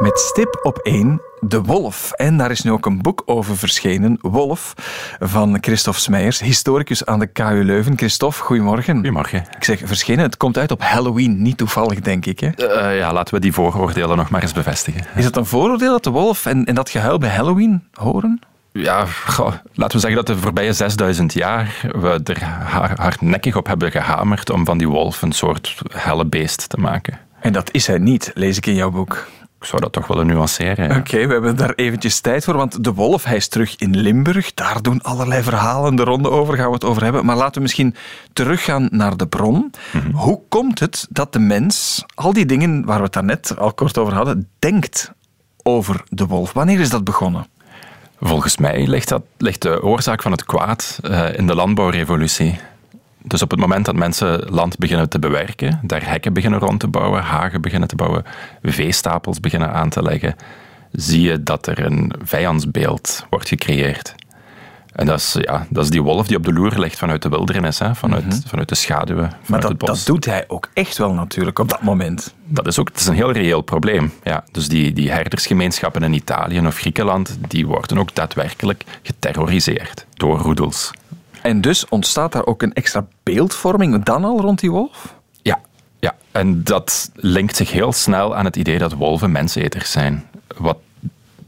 [0.00, 2.12] Met stip op één de Wolf.
[2.12, 4.74] En daar is nu ook een boek over verschenen, Wolf,
[5.18, 7.96] van Christophe Smijers, historicus aan de KU Leuven.
[7.96, 8.94] Christophe, goedemorgen.
[8.94, 9.44] Goedemorgen.
[9.56, 12.40] Ik zeg verschenen, het komt uit op Halloween, niet toevallig denk ik.
[12.40, 12.48] Hè?
[12.56, 15.04] Uh, ja, laten we die vooroordelen nog maar eens bevestigen.
[15.16, 18.40] Is het een vooroordeel dat de wolf en, en dat gehuil bij Halloween horen?
[18.72, 19.06] ja,
[19.74, 22.42] laten we zeggen dat de voorbije 6000 jaar we er
[22.96, 27.18] hardnekkig op hebben gehamerd om van die wolf een soort helle beest te maken.
[27.40, 29.26] En dat is hij niet, lees ik in jouw boek.
[29.60, 30.96] Ik zou dat toch willen nuanceren.
[30.96, 34.54] Oké, we hebben daar eventjes tijd voor, want de wolf, hij is terug in Limburg.
[34.54, 37.24] Daar doen allerlei verhalen de ronde over, gaan we het over hebben.
[37.24, 37.94] Maar laten we misschien
[38.32, 39.70] teruggaan naar de bron.
[39.92, 40.10] Mhm.
[40.10, 43.98] Hoe komt het dat de mens al die dingen waar we het daarnet al kort
[43.98, 45.12] over hadden, denkt
[45.62, 46.52] over de wolf?
[46.52, 47.46] Wanneer is dat begonnen?
[48.20, 52.58] Volgens mij ligt, dat, ligt de oorzaak van het kwaad uh, in de landbouwrevolutie.
[53.22, 56.88] Dus op het moment dat mensen land beginnen te bewerken, daar hekken beginnen rond te
[56.88, 58.24] bouwen, hagen beginnen te bouwen,
[58.62, 60.34] veestapels beginnen aan te leggen,
[60.92, 64.14] zie je dat er een vijandsbeeld wordt gecreëerd.
[64.92, 67.28] En dat is, ja, dat is die wolf die op de loer ligt vanuit de
[67.28, 68.40] wildernis, hè, vanuit, mhm.
[68.46, 69.30] vanuit de schaduwen.
[69.30, 69.88] Vanuit maar dat, het bos.
[69.88, 72.34] dat doet hij ook echt wel natuurlijk op dat moment.
[72.44, 74.12] Dat is ook het is een heel reëel probleem.
[74.22, 80.38] Ja, dus die, die herdersgemeenschappen in Italië of Griekenland, die worden ook daadwerkelijk geterroriseerd door
[80.38, 80.90] roedels.
[81.42, 85.14] En dus ontstaat daar ook een extra beeldvorming dan al rond die wolf?
[85.42, 85.60] Ja,
[85.98, 86.14] ja.
[86.32, 90.24] en dat linkt zich heel snel aan het idee dat wolven menseters zijn.
[90.56, 90.76] Wat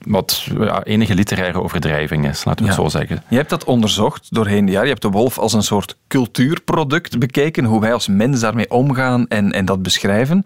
[0.07, 3.23] wat ja, enige literaire overdrijving is, laten we het zo zeggen.
[3.29, 4.87] Je hebt dat onderzocht doorheen de jaren.
[4.87, 9.29] Je hebt de wolf als een soort cultuurproduct bekeken, hoe wij als mens daarmee omgaan
[9.29, 10.45] en, en dat beschrijven.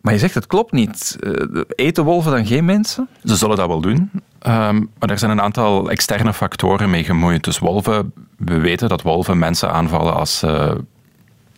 [0.00, 1.16] Maar je zegt het klopt niet.
[1.20, 3.08] Eh, eten wolven dan geen mensen?
[3.24, 4.10] Ze zullen dat wel doen.
[4.38, 7.44] Ehm, maar er zijn een aantal externe factoren mee gemoeid.
[7.44, 10.80] Dus wolven, we weten dat wolven mensen aanvallen als ze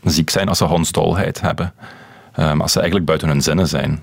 [0.02, 1.72] ziek zijn, als ze hondsdolheid hebben.
[2.38, 4.02] Um, als ze eigenlijk buiten hun zinnen zijn.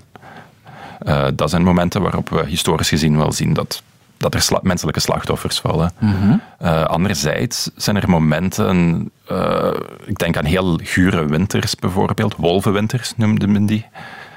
[1.02, 3.82] Uh, dat zijn momenten waarop we historisch gezien wel zien dat,
[4.16, 5.92] dat er menselijke slachtoffers vallen.
[5.98, 6.40] Mm
[6.86, 9.70] anderzijds zijn er momenten, uh,
[10.04, 13.86] ik denk aan heel gure winters bijvoorbeeld, wolvenwinters noemde men die,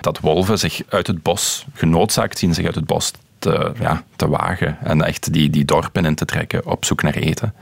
[0.02, 4.78] dat wolven zich uit het bos genoodzaakt zien zich uit het bos te, ja, wagen
[4.84, 7.54] en echt die, die dorpen in te trekken op zoek naar eten.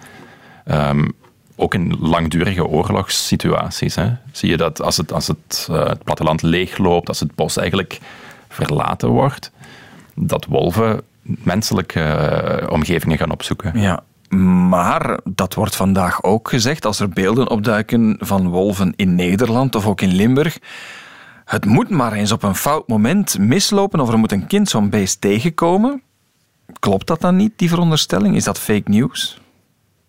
[0.71, 1.13] Um,
[1.55, 6.41] ook in langdurige oorlogssituaties hè, zie je dat als het, als het, uh, het platteland
[6.41, 7.99] leegloopt, als het bos eigenlijk
[8.49, 9.51] verlaten wordt,
[10.15, 11.99] dat wolven menselijke
[12.61, 13.79] uh, omgevingen gaan opzoeken.
[13.79, 14.03] Ja,
[14.69, 19.87] maar dat wordt vandaag ook gezegd als er beelden opduiken van wolven in Nederland of
[19.87, 20.59] ook in Limburg
[21.49, 24.89] het moet maar eens op een fout moment mislopen of er moet een kind zo'n
[24.89, 26.01] beest tegenkomen.
[26.79, 28.35] Klopt dat dan niet, die veronderstelling?
[28.35, 29.39] Is dat fake news?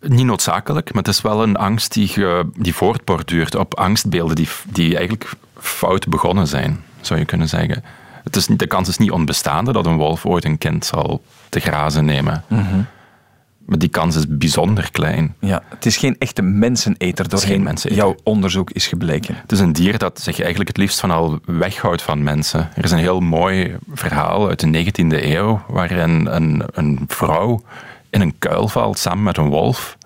[0.00, 2.12] Niet noodzakelijk, maar het is wel een angst die,
[2.56, 7.84] die voortborduurt op angstbeelden die, die eigenlijk fout begonnen zijn, zou je kunnen zeggen.
[8.24, 11.60] Het is, de kans is niet onbestaande dat een wolf ooit een kind zal te
[11.60, 12.44] grazen nemen.
[12.48, 12.86] Mm
[13.70, 15.34] maar die kans is bijzonder klein.
[15.38, 18.04] Ja, het is geen echte menseneter doorheen menseneter.
[18.04, 19.34] jouw onderzoek is gebleken.
[19.36, 22.70] Het is een dier dat zich eigenlijk het liefst van al weghoudt van mensen.
[22.74, 27.62] Er is een heel mooi verhaal uit de 19e eeuw waarin een, een vrouw
[28.10, 29.96] in een kuil valt samen met een wolf.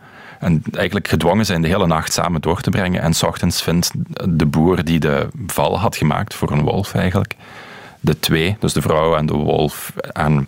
[0.40, 3.02] En eigenlijk gedwongen zijn de hele nacht samen door te brengen.
[3.02, 3.90] En s ochtends vindt
[4.28, 7.36] de boer die de val had gemaakt voor een wolf eigenlijk,
[8.00, 10.46] de twee, dus de vrouw en de wolf, aan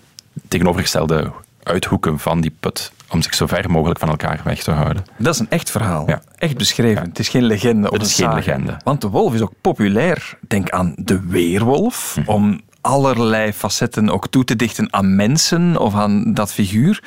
[0.49, 5.05] tegenovergestelde uithoeken van die put om zich zo ver mogelijk van elkaar weg te houden.
[5.19, 6.09] Dat is een echt verhaal.
[6.09, 6.23] Ja.
[6.37, 7.03] Echt beschreven.
[7.03, 7.89] Het is geen legende.
[7.89, 8.77] Het is geen legende.
[8.85, 10.39] Want de wolf is ook populair.
[10.41, 12.15] Denk aan de weerwolf.
[12.15, 12.31] Hm.
[12.31, 17.03] Om allerlei facetten ook toe te dichten aan mensen of aan dat figuur.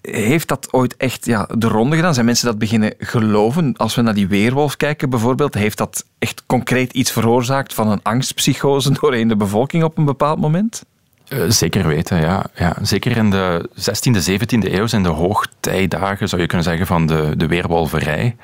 [0.00, 2.14] Heeft dat ooit echt ja, de ronde gedaan?
[2.14, 3.76] Zijn mensen dat beginnen geloven?
[3.76, 8.02] Als we naar die weerwolf kijken bijvoorbeeld, heeft dat echt concreet iets veroorzaakt van een
[8.02, 10.82] angstpsychose doorheen de bevolking op een bepaald moment?
[11.28, 12.44] Eh, zeker weten, ja.
[12.54, 12.76] ja.
[12.82, 17.32] Zeker in de 16e, 17e eeuw zijn de hoogtijdagen, zou je kunnen zeggen, van de,
[17.36, 18.36] de weerwolverij.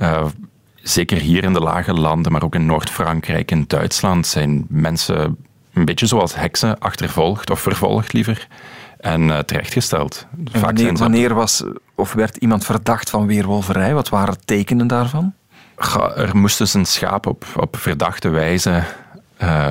[0.00, 0.24] Uh,
[0.74, 5.36] zeker hier in de lage landen, maar ook in Noord-Frankrijk en Duitsland, zijn mensen
[5.72, 8.46] een beetje zoals heksen achtervolgd, of vervolgd liever,
[8.98, 10.26] en uh, terechtgesteld.
[10.52, 11.64] En wanneer, wanneer was,
[11.94, 13.94] of werd iemand verdacht van weerwolverij?
[13.94, 15.34] Wat waren tekenen daarvan?
[16.16, 18.82] er moest dus een schaap op, op verdachte wijze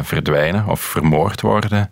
[0.02, 1.90] verdwijnen of vermoord worden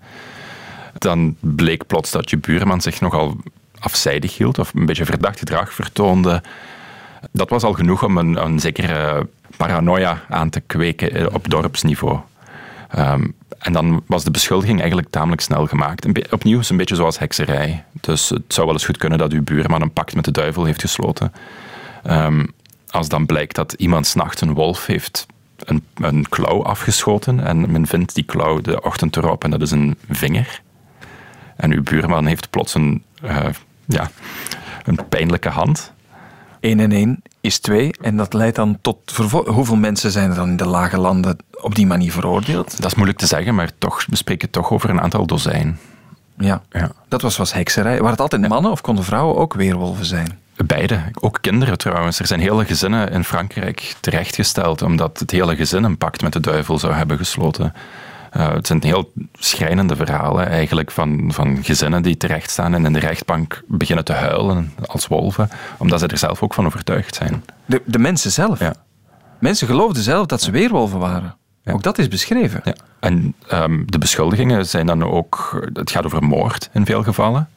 [1.02, 3.38] dan bleek plots dat je buurman zich nogal
[3.80, 6.42] afzijdig hield of een beetje verdacht gedrag vertoonde.
[7.32, 12.20] Dat was al genoeg om een, een zekere paranoia aan te kweken eh, op dorpsniveau.
[12.90, 13.28] Ehm,
[13.60, 16.32] en dan was de beschuldiging eigenlijk tamelijk snel gemaakt.
[16.32, 17.84] opnieuw is een beetje zoals hekserij.
[18.02, 20.66] Dus het zou wel eens goed kunnen dat uw buurman een pact met de duivel
[20.66, 21.34] heeft gesloten.
[22.10, 22.48] Um,
[22.90, 25.26] als dan blijkt dat iemand s'nachts een wolf heeft
[25.66, 29.72] een, een klauw afgeschoten en men vindt die klauw de ochtend erop en dat is
[29.72, 30.62] een vinger,
[31.60, 33.45] en uw buurman heeft plots een, uh,
[33.86, 34.10] ja,
[34.86, 35.91] een pijnlijke hand.
[36.60, 38.98] 1 en 1 is 2 en dat leidt dan tot
[39.45, 42.82] Hoeveel mensen zijn er dan in de lage landen op die manier veroordeeld?
[42.82, 45.80] Dat is moeilijk te zeggen, maar toch, we spreken toch over een aantal dozijn.
[46.38, 46.62] Ja.
[46.69, 46.91] Ja.
[47.08, 47.95] Dat was, was hekserij.
[47.95, 50.39] Waren het altijd mannen of konden vrouwen ook weerwolven zijn?
[50.65, 52.19] Beide, ook kinderen trouwens.
[52.19, 56.39] Er zijn hele gezinnen in Frankrijk terechtgesteld omdat het hele gezin een pact met de
[56.39, 57.74] duivel zou hebben gesloten.
[58.38, 63.00] Uh, het zijn heel schrijnende verhalen eigenlijk van, van gezinnen die terechtstaan en in de
[63.00, 67.44] rechtbank beginnen te huilen als wolven, omdat ze er zelf ook van overtuigd zijn.
[67.65, 68.60] De, de mensen zelf?
[68.60, 68.74] Ja.
[69.39, 71.36] Mensen geloofden zelf dat ze weerwolven waren.
[71.63, 71.72] Ja.
[71.72, 72.62] Ook dat is beschreven.
[72.63, 72.74] Ja.
[73.00, 77.50] En um, de beschuldigingen zijn dan ook, het gaat over moord in veel gevallen.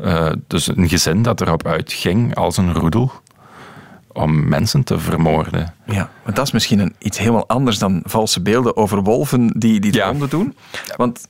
[0.00, 3.12] Uh, dus een gezin dat erop uitging als een roedel
[4.14, 5.74] om mensen te vermoorden.
[5.86, 9.80] Ja, maar dat is misschien een, iets helemaal anders dan valse beelden over wolven die,
[9.80, 10.08] die de Ja.
[10.08, 10.56] ronde doen.
[10.96, 11.28] Want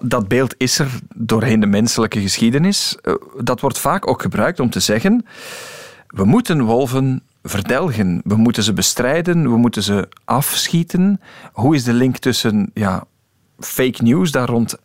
[0.00, 2.96] dat beeld is er doorheen de menselijke geschiedenis.
[3.02, 5.26] Eh, Dat wordt vaak ook gebruikt om te zeggen:
[6.06, 11.20] we moeten wolven verdelgen, we moeten ze bestrijden, we moeten ze afschieten.
[11.52, 13.04] Hoe is de link tussen ja,
[13.58, 14.76] fake news daar rond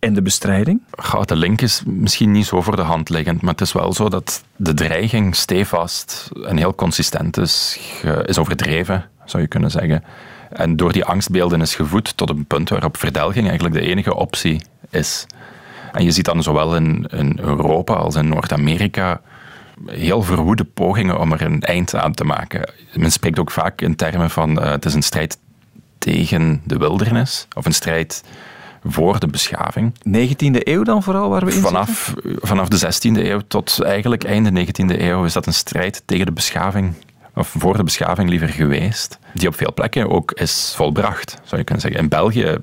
[0.00, 0.82] en de bestrijding?
[1.24, 4.08] De link is misschien niet zo voor de hand liggend, maar het is wel zo
[4.08, 7.80] dat de dreiging stevast en heel consistent is,
[8.24, 10.04] is overdreven, zou je kunnen zeggen.
[10.50, 14.62] En door die angstbeelden is gevoed tot een punt waarop verdelging eigenlijk de enige optie
[14.90, 15.26] is.
[15.92, 19.20] En je ziet dan zowel in, in Europa als in Noord-Amerika
[19.86, 22.72] heel verwoede pogingen om er een eind aan te maken.
[22.94, 25.38] Men spreekt ook vaak in termen van eh, het is een strijd
[25.98, 28.24] tegen de wildernis of een strijd
[28.84, 29.94] voor de beschaving.
[29.94, 31.70] 19e eeuw dan vooral waar we in zitten?
[31.70, 36.26] Vanaf, vanaf de 16e eeuw tot eigenlijk einde 19e eeuw is dat een strijd tegen
[36.26, 36.94] de beschaving,
[37.34, 41.64] of voor de beschaving liever geweest, die op veel plekken ook is volbracht, zou je
[41.64, 42.00] kunnen zeggen.
[42.00, 42.58] In België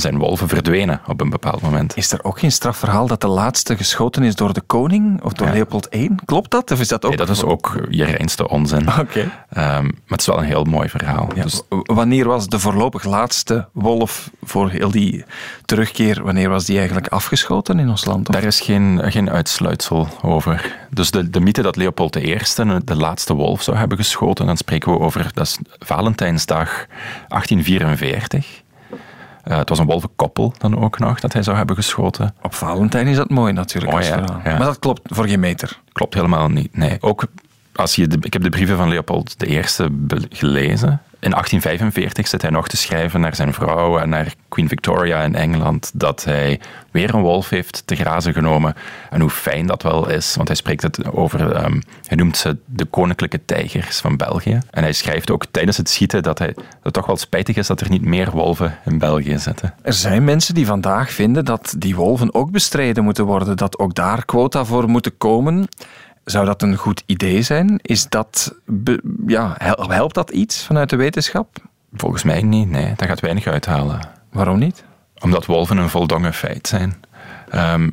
[0.00, 1.96] zijn wolven verdwenen op een bepaald moment.
[1.96, 5.46] Is er ook geen strafverhaal dat de laatste geschoten is door de koning of door
[5.46, 5.52] Ja.
[5.52, 6.10] Leopold I?
[6.24, 6.70] Klopt dat?
[6.70, 7.16] Of is dat ook...
[7.16, 8.88] Nee, dat is ook je reinste onzin.
[8.98, 9.30] Oké.
[9.48, 11.28] Ehm, maar het is wel een heel mooi verhaal.
[11.34, 15.24] Ja, Dus wanneer was de voorlopig laatste wolf voor heel die
[15.64, 18.28] terugkeer, wanneer was die eigenlijk afgeschoten in ons land?
[18.28, 18.34] Of?
[18.34, 20.76] Daar is geen, geen uitsluitsel over.
[20.90, 22.38] Dus de, de mythe dat Leopold I
[22.84, 26.86] de laatste wolf zou hebben geschoten, dan spreken we over, dat is Valentijnsdag
[27.28, 28.61] 1844.
[29.42, 32.34] Eh, het was een wolvenkoppel dan ook nog dat hij zou hebben geschoten.
[32.42, 33.92] Op Valentijn is dat mooi natuurlijk.
[33.92, 34.58] Oh ja, ja.
[34.58, 35.80] Maar dat klopt voor geen meter.
[35.92, 36.76] Klopt helemaal niet.
[36.76, 37.24] Nee, ook
[37.74, 39.62] als je ik heb de brieven van Leopold I
[40.30, 41.00] gelezen.
[41.22, 45.34] In 1845 zit hij nog te schrijven naar zijn vrouw en naar Queen Victoria in
[45.34, 48.74] Engeland dat hij weer een wolf heeft te grazen genomen.
[49.10, 52.56] En hoe fijn dat wel is, want hij spreekt het over, ehm, hij noemt ze
[52.64, 54.58] de koninklijke tijgers van België.
[54.70, 57.66] En hij schrijft ook tijdens het schieten dat, hij, dat het toch wel spijtig is
[57.66, 59.74] dat er niet meer wolven in België zitten.
[59.82, 63.94] Er zijn mensen die vandaag vinden dat die wolven ook bestreden moeten worden, dat ook
[63.94, 65.68] daar quota voor moeten komen.
[66.24, 67.78] Zou dat een goed idee zijn?
[67.82, 68.54] Is dat,
[69.26, 71.56] ja, hel- helpt dat iets vanuit de wetenschap?
[71.94, 74.00] Volgens mij niet, nee, dat gaat weinig uithalen.
[74.32, 74.84] Waarom niet?
[75.20, 76.94] Omdat wolven een voldongen feit zijn.
[77.50, 77.90] Ehm,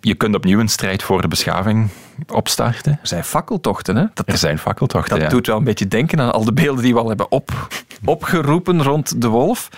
[0.00, 1.88] je kunt opnieuw een strijd voor de beschaving
[2.32, 2.92] opstarten.
[2.92, 4.04] Er zijn fakkeltochten, hè?
[4.14, 5.14] Dat, Er zijn fakkeltochten.
[5.14, 5.28] dat ja.
[5.28, 7.68] doet wel een beetje denken aan al de beelden die we al hebben op,
[8.04, 9.68] opgeroepen rond de wolf.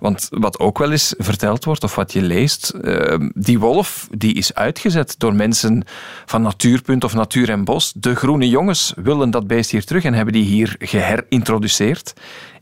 [0.00, 4.34] Want wat ook wel eens verteld wordt, of wat je leest, eh, die wolf die
[4.34, 5.84] is uitgezet door mensen
[6.26, 7.92] van Natuurpunt of Natuur en Bos.
[7.96, 12.12] De groene jongens willen dat beest hier terug en hebben die hier geherintroduceerd.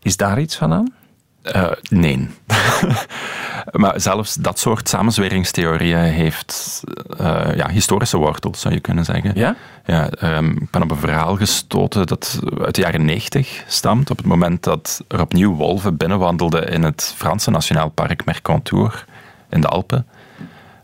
[0.02, 0.99] Is daar iets van aan?
[1.42, 2.28] Eh, nee.
[3.72, 6.82] maar zelfs dat soort samenzweringstheorieën heeft
[7.18, 9.32] eh, ja, historische wortels, zou je kunnen zeggen.
[9.34, 9.56] Ja?
[9.86, 14.10] Ja, ehm, ik ben op een verhaal gestoten dat uit de jaren 90 stamt.
[14.10, 19.04] Op het moment dat er opnieuw wolven binnenwandelden in het Franse Nationaal Park Mercantour
[19.50, 20.06] in de Alpen.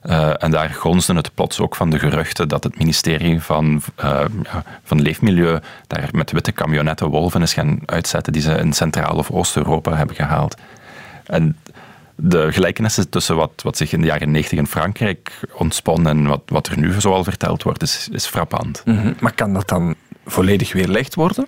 [0.07, 4.25] Eh, en daar gonsden het plots ook van de geruchten dat het ministerie van, eh,
[4.42, 9.16] ja, van Leefmilieu daar met witte camionetten wolven is gaan uitzetten die ze in Centraal-
[9.16, 10.57] of Oost-Europa hebben gehaald.
[11.25, 11.57] En
[12.14, 16.42] de gelijkenissen tussen wat, wat zich in de jaren 90 in Frankrijk ontspon en wat,
[16.47, 18.83] wat er nu zoal verteld wordt, is, is frappant.
[18.85, 19.12] Mhm.
[19.21, 19.95] Maar kan dat dan
[20.27, 21.47] volledig weerlegd worden?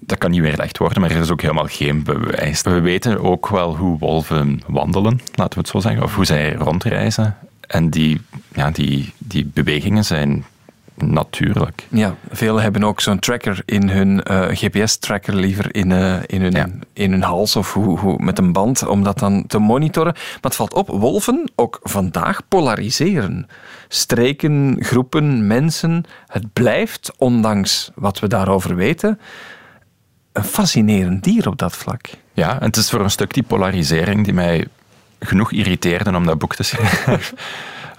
[0.00, 2.62] Dat kan niet weerlegd worden, maar er is ook helemaal geen bewijs.
[2.62, 6.52] We weten ook wel hoe wolven wandelen, laten we het zo zeggen, of hoe zij
[6.52, 7.36] rondreizen.
[7.68, 8.20] En die,
[8.54, 10.44] ja, die, die bewegingen zijn
[10.94, 11.86] natuurlijk.
[11.88, 16.52] Ja, velen hebben ook zo'n tracker in hun eh, GPS-tracker liever in, eh, in, hun,
[16.52, 16.66] Ja.
[16.92, 20.12] in hun hals of hoe, hoe, met een band om dat dan te monitoren.
[20.14, 23.46] Maar het valt op, wolven ook vandaag polariseren.
[23.88, 26.04] Streken, groepen, mensen.
[26.26, 29.20] Het blijft, ondanks wat we daarover weten,
[30.32, 32.08] een fascinerend dier op dat vlak.
[32.32, 34.66] Ja, en het is voor een stuk die polarisering die mij
[35.20, 37.20] genoeg irriteerde om dat boek te schrijven.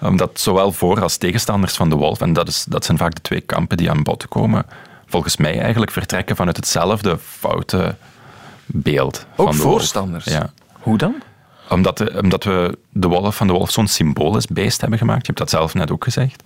[0.02, 3.20] Omdat zowel voor- als tegenstanders van de wolf, en dat, is, dat zijn vaak de
[3.20, 4.66] twee kampen die aan bod komen,
[5.06, 7.96] volgens mij eigenlijk vertrekken vanuit hetzelfde foute
[8.66, 9.26] beeld.
[9.36, 9.72] Ook van de wolf.
[9.72, 10.24] voorstanders.
[10.24, 10.50] Ja.
[10.72, 11.14] Hoe dan?
[11.68, 15.20] Omdat, de, omdat we de wolf van de wolf zo'n symbolisch beest hebben gemaakt.
[15.20, 16.42] Je hebt dat zelf net ook gezegd.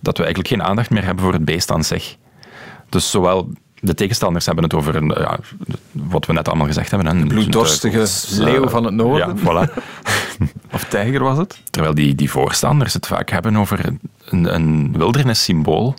[0.00, 2.16] Dat we eigenlijk geen aandacht meer hebben voor het beest aan zich.
[2.88, 3.52] Dus zowel
[3.84, 5.38] de tegenstanders hebben het over een, ja,
[5.92, 7.16] wat we net allemaal gezegd hebben.
[7.16, 8.06] Een bloeddorstige
[8.42, 9.38] leeuw van het noorden.
[9.42, 9.72] Ja, voilà.
[10.72, 11.60] of tijger was het.
[11.70, 13.84] Terwijl die, die voorstanders het vaak hebben over
[14.24, 15.94] een, een wildernissymbool.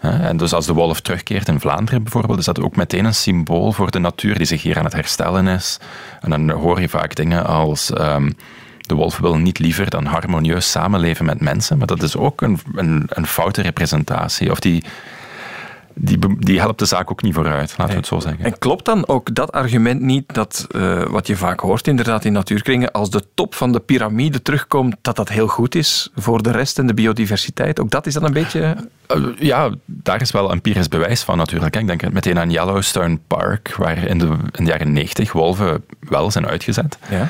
[0.00, 3.72] En dus als de wolf terugkeert in Vlaanderen bijvoorbeeld, is dat ook meteen een symbool
[3.72, 5.78] voor de natuur die zich hier aan het herstellen is.
[6.20, 8.34] En dan hoor je vaak dingen als um,
[8.90, 12.58] de wolf wil niet liever dan harmonieus samenleven met mensen, maar dat is ook een,
[12.74, 14.50] een, een foute representatie.
[14.50, 14.84] Of die,
[16.02, 18.44] die, die helpt de zaak ook niet vooruit, laten we het zo zeggen.
[18.44, 22.32] En klopt dan ook dat argument niet dat, uh, wat je vaak hoort inderdaad in
[22.32, 26.50] natuurkringen, als de top van de piramide terugkomt, dat dat heel goed is voor de
[26.50, 27.80] rest en de biodiversiteit?
[27.80, 28.76] Ook dat is dan een beetje...
[29.16, 31.76] Uh, ja, daar is wel empirisch bewijs van natuurlijk.
[31.76, 36.30] Ik denk meteen aan Yellowstone Park, waar in de, in de jaren 90 wolven wel
[36.30, 36.98] zijn uitgezet.
[37.10, 37.28] Ja.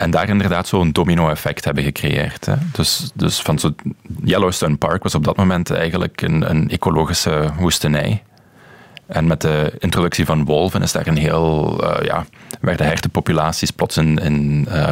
[0.00, 2.46] En daar inderdaad zo'n domino-effect hebben gecreëerd.
[2.46, 2.54] Hè.
[2.72, 3.74] Dus, dus van zo
[4.24, 8.22] Yellowstone Park was op dat moment eigenlijk een, een ecologische woestenij.
[9.06, 12.26] En met de introductie van wolven is daar een heel, uh, ja,
[12.60, 14.90] werden hertenpopulaties plots in, in uh,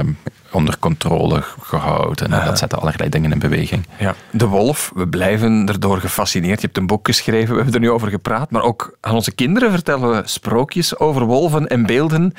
[0.51, 2.33] onder controle gehouden.
[2.33, 3.87] En dat zette allerlei dingen in beweging.
[3.99, 4.14] Ja.
[4.31, 6.61] De wolf, we blijven erdoor gefascineerd.
[6.61, 8.51] Je hebt een boek geschreven, we hebben er nu over gepraat.
[8.51, 12.33] Maar ook aan onze kinderen vertellen we sprookjes over wolven en beelden.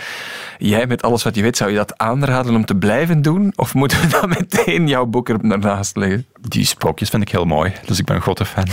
[0.58, 3.54] Jij met alles wat je weet, zou je dat aanraden om te blijven doen?
[3.56, 6.26] Of moeten we dan meteen jouw boek ernaast leggen?
[6.42, 8.66] Die sprookjes vind ik heel mooi, dus ik ben een grote fan.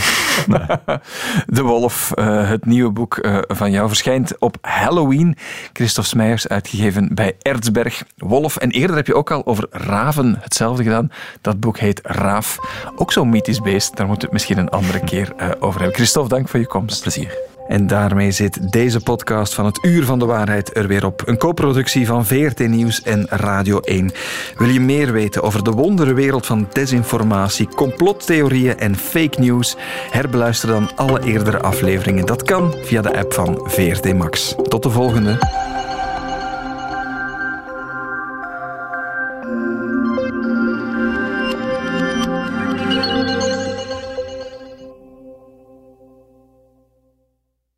[1.57, 5.37] De Wolf, uh, het nieuwe boek uh, van jou, verschijnt op Halloween.
[5.73, 6.09] Christophe
[6.45, 8.03] Uitgegeven bij Erzberg.
[8.17, 11.11] Wolf, en eerder heb je ook al over raven hetzelfde gedaan.
[11.41, 12.57] Dat boek heet Raaf.
[12.95, 15.97] Ook zo'n mythisch beest, daar moeten we het misschien een andere keer uh, over hebben.
[15.97, 17.01] Christophe, dank voor je komst.
[17.01, 17.47] Plezier.
[17.67, 21.21] En daarmee zit deze podcast van het Uur van de Waarheid er weer op.
[21.25, 24.11] Een co-productie van VRT Nieuws en Radio 1.
[24.57, 29.75] Wil je meer weten over de wonderenwereld van desinformatie, complottheorieën en fake news?
[30.11, 32.25] Herbeluister dan alle eerdere afleveringen.
[32.25, 34.55] Dat kan via de app van VRT Max.
[34.63, 35.65] Tot de volgende.